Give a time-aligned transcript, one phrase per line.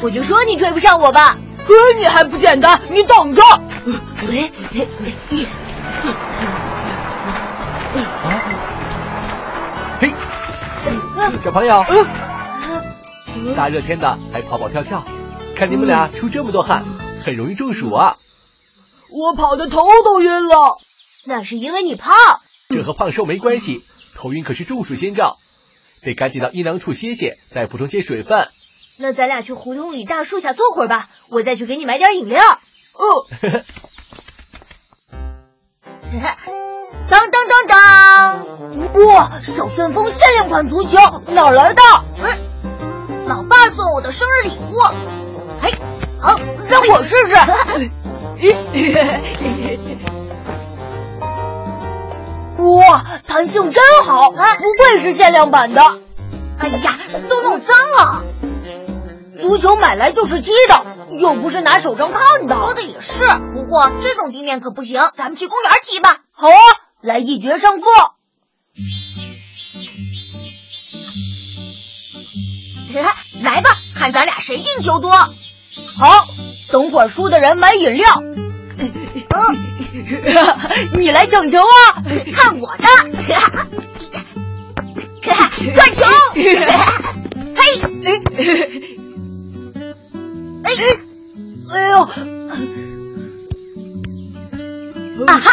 [0.00, 2.80] 我就说你追不上我吧，追你还不简单？
[2.90, 3.42] 你等着！
[3.42, 3.60] 啊！
[10.00, 10.12] 嘿，
[11.40, 11.84] 小朋友，
[13.56, 15.02] 大热天的还跑跑跳跳，
[15.56, 16.84] 看你们俩出这么多汗，
[17.24, 18.16] 很容易中暑啊！
[19.10, 20.78] 我跑的头都晕了，
[21.24, 22.14] 那是因为你胖。
[22.68, 23.82] 这和胖瘦没关系，
[24.14, 25.38] 头晕可是中暑先兆，
[26.02, 28.48] 得赶紧到阴凉处歇歇，再补充些水分。
[28.98, 32.42] 那咱俩去胡同里大树下坐会儿吧，我再去给你买点饮料。
[32.42, 33.26] 哦。
[37.10, 39.06] 当当当当！
[39.06, 41.82] 哇，小旋风限量款足球哪来的？
[42.22, 42.24] 嗯，
[43.26, 44.78] 老爸送我的生日礼物。
[45.62, 45.70] 哎，
[46.20, 46.38] 好，
[46.68, 47.34] 让我试试。
[53.38, 55.80] 弹性真好，不愧是限量版的。
[56.58, 58.24] 哎呀，都弄脏了。
[59.40, 60.84] 足球买来就是踢的，
[61.20, 62.56] 又不是拿手上看的。
[62.56, 66.18] 说的也是，不过这种地面可不行，咱们去公园踢吧。
[66.34, 66.58] 好啊，
[67.00, 67.86] 来一决胜负。
[73.40, 75.12] 来吧，看咱俩谁进球多。
[75.12, 75.30] 好，
[76.72, 78.20] 等会儿输的人买饮料。
[80.98, 82.02] 你来抢球啊！
[82.32, 82.86] 看我的！
[85.74, 86.04] 传球！
[86.34, 86.56] 嘿！
[90.64, 90.70] 哎
[91.70, 92.02] 哎呦！
[95.26, 95.50] 啊哈！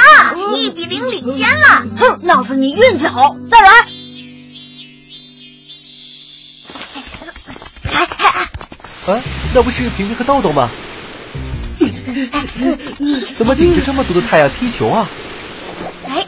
[0.55, 1.85] 一比零领先了。
[1.97, 3.35] 哼，那是你运气好。
[3.49, 3.69] 再来。
[9.07, 9.21] 啊，
[9.53, 10.69] 那不是平平和豆豆吗？
[13.37, 15.07] 怎么顶着这么毒的太阳踢球啊？
[16.07, 16.25] 哎，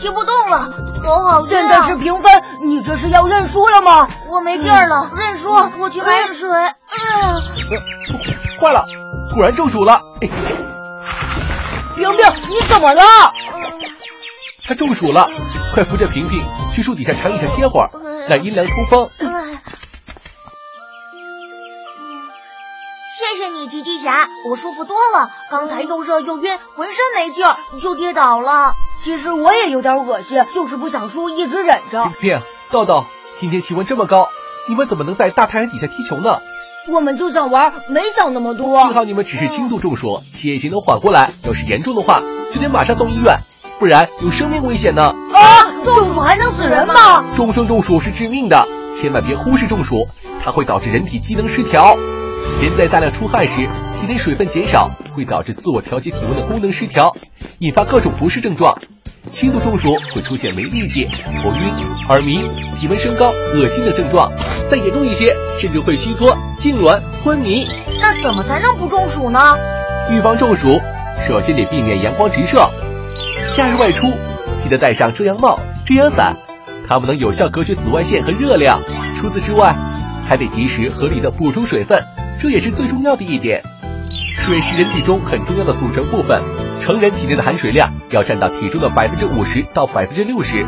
[0.00, 4.08] 踢不动了，头好现在是平分，你这是要认输了吗？
[4.28, 6.50] 我没劲儿了，认输，我去买点水。
[6.50, 6.72] 哎呀，
[8.60, 8.84] 坏了，
[9.34, 10.00] 果然中暑了。
[10.20, 10.30] 平
[12.16, 13.02] 平，你怎么了？
[14.66, 15.28] 他中暑了，
[15.74, 16.42] 快扶着平平
[16.72, 17.90] 去树底下乘一乘歇会儿，
[18.28, 19.08] 那阴凉通风。
[23.34, 25.28] 谢谢你，吉吉侠，我舒服多了。
[25.50, 28.74] 刚才又热又晕，浑身没劲儿，就跌倒了。
[29.00, 32.04] 其实我也有点恶心，就是不想输，一直忍着。
[32.20, 32.40] 冰冰，
[32.70, 34.28] 豆豆，今天气温这么高，
[34.68, 36.38] 你们怎么能在大太阳底下踢球呢？
[36.88, 38.78] 我们就想玩，没想那么多。
[38.78, 41.32] 幸好你们只是轻度中暑，血液能缓过来。
[41.42, 43.36] 要是严重的话，就得马上送医院，
[43.80, 45.12] 不然有生命危险呢。
[45.32, 47.24] 啊，中暑还能死人吗？
[47.34, 50.06] 终生中暑是致命的，千万别忽视中暑，
[50.40, 51.98] 它会导致人体机能失调。
[52.62, 53.68] 人在大量出汗时，
[54.00, 57.14] 体内水分减少，会导致自我调节体温的功能失调，
[57.58, 58.76] 引发各种不适症状。
[59.30, 61.06] 轻度中暑会出现没力气、
[61.42, 61.72] 头晕、
[62.08, 62.42] 耳鸣、
[62.78, 64.30] 体温升高、恶心等症状，
[64.68, 67.66] 再严重一些，甚至会虚脱、痉挛、昏迷。
[68.00, 69.38] 那怎么才能不中暑呢？
[70.10, 70.78] 预防中暑，
[71.26, 72.68] 首先得避免阳光直射。
[73.48, 74.12] 夏日外出，
[74.62, 76.36] 记得戴上遮阳帽、遮阳伞，
[76.86, 78.80] 它们能有效隔绝紫外线和热量。
[79.16, 79.74] 除此之外，
[80.28, 82.02] 还得及时合理的补充水分。
[82.44, 83.62] 这也是最重要的一点，
[84.12, 86.42] 水是人体中很重要的组成部分。
[86.78, 90.62] 成人体内的含水量要占到体重的百分之五十到百分之六十，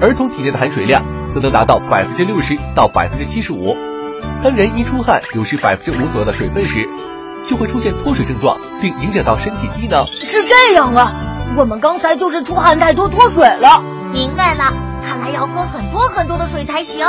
[0.00, 3.76] 儿童体内的含水量则能达到百分之六十到百分之七十五。
[4.42, 6.88] 当人一出汗流失百分之五左右的水分时，
[7.44, 10.06] 就会出现脱水症状，并影响到身体机能。
[10.06, 11.12] 是这样啊，
[11.58, 13.84] 我们刚才就是出汗太多脱水了。
[14.14, 14.72] 明白了，
[15.06, 17.06] 看来要喝很多很多的水才行。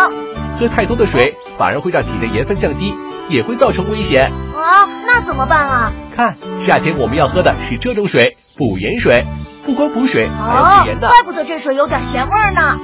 [0.59, 2.93] 喝太多的水反而会让体内盐分降低。
[3.29, 4.89] 也会造成危险啊！
[5.05, 5.93] 那怎么办啊？
[6.15, 9.23] 看，夏天我们要喝的是这种水——补盐水，
[9.65, 11.07] 不光补水，还要补盐的。
[11.07, 12.77] 怪不得这水有点咸味呢。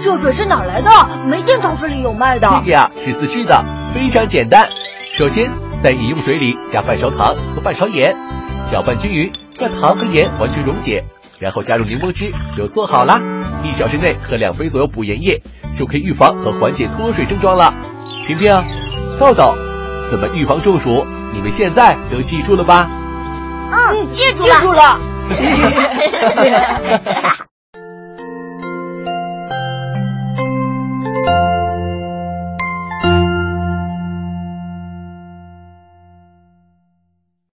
[0.00, 0.90] 这水是哪来的？
[1.26, 2.48] 没见超市里有卖的。
[2.48, 4.68] 这个呀是自制的，非常简单。
[5.12, 5.50] 首先，
[5.82, 8.14] 在饮用水里加半勺糖和半勺盐，
[8.70, 11.04] 搅拌均匀，让糖和盐完全溶解，
[11.40, 13.18] 然后加入柠檬汁就做好啦。
[13.64, 15.42] 一小时内喝两杯左右补盐液，
[15.76, 17.74] 就可以预防和缓解脱水症状了。
[18.28, 18.62] 平平，
[19.18, 19.67] 豆豆。
[20.10, 21.06] 怎么预防中暑？
[21.32, 22.88] 你们现在都记住了吧？
[23.70, 24.98] 嗯，记住了，记住了。